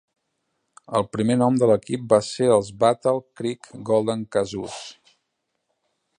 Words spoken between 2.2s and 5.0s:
ser els Battle Creek Golden Kazoos.